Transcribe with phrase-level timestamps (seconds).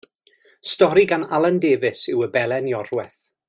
[0.69, 3.23] Stori gan Alan Davies yw Y Belen Iorwerth.